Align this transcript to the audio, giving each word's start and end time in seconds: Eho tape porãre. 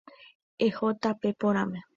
Eho 0.69 0.89
tape 1.03 1.35
porãre. 1.45 1.81